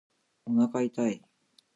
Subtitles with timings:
[0.47, 1.21] おなか痛い